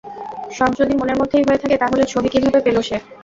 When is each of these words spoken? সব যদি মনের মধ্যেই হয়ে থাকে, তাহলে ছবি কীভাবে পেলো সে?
সব 0.51 0.69
যদি 0.79 0.93
মনের 0.95 1.19
মধ্যেই 1.19 1.45
হয়ে 1.47 1.61
থাকে, 1.61 1.75
তাহলে 1.77 2.03
ছবি 2.05 2.27
কীভাবে 2.33 2.59
পেলো 2.65 2.81
সে? 2.81 2.97